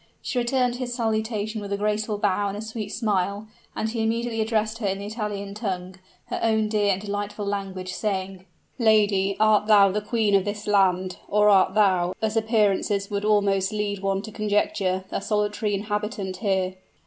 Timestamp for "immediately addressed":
4.01-4.79